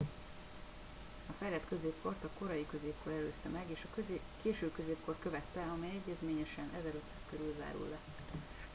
[1.29, 6.69] a fejlett középkort a korai középkor előzte meg és a késő középkor követte amely egyezményesen
[6.79, 7.97] 1500 körül zárul le